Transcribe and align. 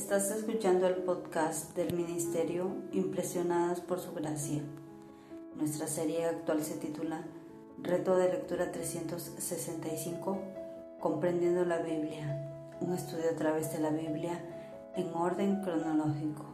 Estás 0.00 0.30
escuchando 0.30 0.86
el 0.86 0.94
podcast 0.94 1.76
del 1.76 1.92
Ministerio 1.92 2.72
Impresionadas 2.90 3.82
por 3.82 4.00
Su 4.00 4.14
Gracia. 4.14 4.62
Nuestra 5.56 5.86
serie 5.86 6.24
actual 6.24 6.64
se 6.64 6.78
titula 6.78 7.22
Reto 7.82 8.16
de 8.16 8.30
Lectura 8.30 8.72
365, 8.72 10.38
Comprendiendo 11.00 11.66
la 11.66 11.82
Biblia, 11.82 12.50
un 12.80 12.94
estudio 12.94 13.28
a 13.30 13.36
través 13.36 13.74
de 13.74 13.80
la 13.80 13.90
Biblia 13.90 14.42
en 14.96 15.14
orden 15.14 15.60
cronológico. 15.60 16.46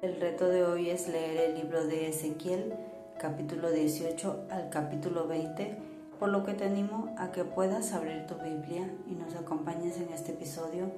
El 0.00 0.20
reto 0.20 0.48
de 0.48 0.62
hoy 0.62 0.90
es 0.90 1.08
leer 1.08 1.50
el 1.50 1.54
libro 1.56 1.84
de 1.84 2.08
Ezequiel, 2.08 2.72
capítulo 3.18 3.72
18 3.72 4.46
al 4.48 4.70
capítulo 4.70 5.26
20 5.26 5.93
por 6.18 6.28
lo 6.28 6.44
que 6.44 6.54
te 6.54 6.64
animo 6.64 7.14
a 7.18 7.32
que 7.32 7.44
puedas 7.44 7.92
abrir 7.92 8.26
tu 8.26 8.34
Biblia 8.36 8.88
y 9.06 9.14
nos 9.14 9.34
acompañes 9.34 9.98
en 9.98 10.12
este 10.12 10.32
episodio 10.32 10.90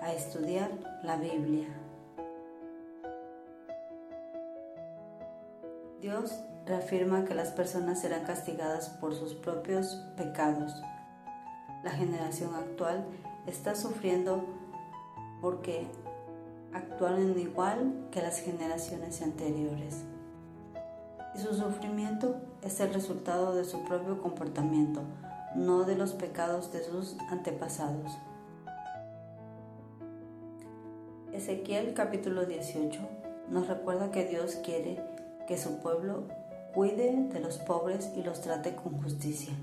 a 0.00 0.12
estudiar 0.12 0.70
la 1.02 1.16
Biblia. 1.16 1.68
Dios 6.00 6.40
reafirma 6.66 7.24
que 7.24 7.34
las 7.34 7.50
personas 7.50 8.00
serán 8.00 8.24
castigadas 8.24 8.88
por 8.88 9.14
sus 9.14 9.34
propios 9.34 9.94
pecados. 10.16 10.72
La 11.82 11.90
generación 11.90 12.54
actual 12.54 13.04
está 13.46 13.74
sufriendo 13.74 14.44
porque 15.40 15.86
actuaron 16.72 17.38
igual 17.38 18.08
que 18.10 18.22
las 18.22 18.40
generaciones 18.40 19.22
anteriores 19.22 20.04
su 21.38 21.54
sufrimiento 21.54 22.36
es 22.62 22.80
el 22.80 22.92
resultado 22.92 23.54
de 23.54 23.64
su 23.64 23.84
propio 23.84 24.20
comportamiento, 24.20 25.02
no 25.54 25.84
de 25.84 25.94
los 25.94 26.12
pecados 26.12 26.72
de 26.72 26.82
sus 26.82 27.16
antepasados. 27.30 28.18
Ezequiel 31.32 31.94
capítulo 31.94 32.44
18 32.44 33.00
nos 33.50 33.68
recuerda 33.68 34.10
que 34.10 34.26
Dios 34.26 34.56
quiere 34.64 35.00
que 35.46 35.56
su 35.56 35.78
pueblo 35.78 36.24
cuide 36.74 37.28
de 37.32 37.40
los 37.40 37.58
pobres 37.58 38.12
y 38.16 38.22
los 38.22 38.40
trate 38.40 38.74
con 38.74 39.00
justicia. 39.00 39.54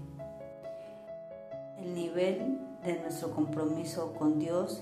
El 1.78 1.94
nivel 1.94 2.62
de 2.84 3.00
nuestro 3.02 3.32
compromiso 3.32 4.14
con 4.14 4.40
Dios 4.40 4.82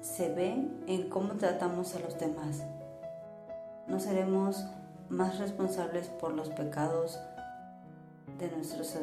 se 0.00 0.32
ve 0.32 0.68
en 0.86 1.08
cómo 1.08 1.34
tratamos 1.34 1.96
a 1.96 1.98
los 1.98 2.18
demás. 2.18 2.62
No 3.88 3.98
seremos 3.98 4.64
más 5.12 5.38
responsables 5.38 6.08
por 6.08 6.32
los 6.32 6.48
pecados 6.48 7.20
de 8.38 8.50
nuestros 8.50 8.96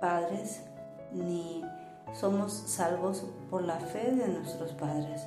padres, 0.00 0.62
ni 1.12 1.64
somos 2.12 2.52
salvos 2.52 3.26
por 3.50 3.62
la 3.62 3.78
fe 3.80 4.12
de 4.12 4.28
nuestros 4.28 4.72
padres. 4.72 5.26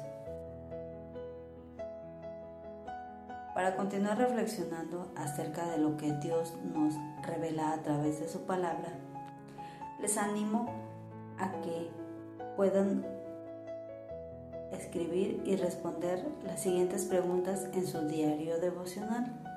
Para 3.54 3.76
continuar 3.76 4.18
reflexionando 4.18 5.12
acerca 5.16 5.70
de 5.72 5.78
lo 5.80 5.98
que 5.98 6.14
Dios 6.14 6.54
nos 6.74 6.96
revela 7.26 7.74
a 7.74 7.82
través 7.82 8.20
de 8.20 8.28
su 8.28 8.42
palabra, 8.46 8.94
les 10.02 10.18
animo 10.18 10.70
a 11.38 11.52
que 11.62 11.90
puedan 12.56 13.06
escribir 14.72 15.42
y 15.46 15.58
responder 15.58 16.26
las 16.46 16.62
siguientes 16.62 17.06
preguntas 17.06 17.68
en 17.74 17.86
su 17.86 18.08
diario 18.08 18.60
devocional. 18.60 19.55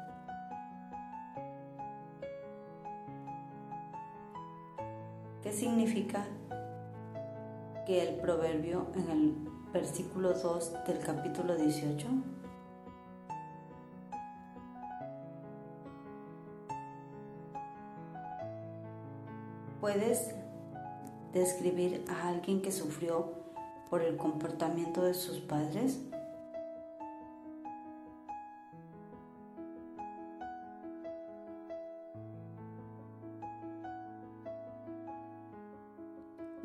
¿Qué 5.42 5.52
significa 5.52 6.26
que 7.86 8.02
el 8.02 8.16
proverbio 8.16 8.88
en 8.96 9.08
el 9.08 9.34
versículo 9.72 10.34
2 10.34 10.84
del 10.84 10.98
capítulo 10.98 11.54
18? 11.54 12.08
¿Puedes 19.80 20.34
describir 21.32 22.04
a 22.08 22.28
alguien 22.28 22.60
que 22.60 22.72
sufrió 22.72 23.32
por 23.88 24.02
el 24.02 24.16
comportamiento 24.16 25.02
de 25.02 25.14
sus 25.14 25.38
padres? 25.38 26.00